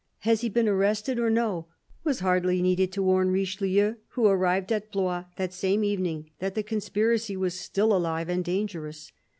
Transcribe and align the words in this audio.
Has 0.21 0.41
he 0.41 0.49
been 0.49 0.67
arrested 0.67 1.19
or 1.19 1.29
no?"— 1.29 1.67
was 2.03 2.21
hardly 2.21 2.59
needed 2.63 2.91
to 2.93 3.03
warn 3.03 3.29
Richelieu, 3.29 3.97
who 4.13 4.25
arrived 4.25 4.71
at 4.71 4.91
Blois 4.91 5.25
that 5.37 5.53
same 5.53 5.83
evening, 5.83 6.31
that 6.39 6.55
the 6.55 6.63
conspiracy 6.63 7.37
was 7.37 7.59
still 7.59 7.95
alive 7.95 8.27
and 8.27 8.43
dangerous. 8.43 9.11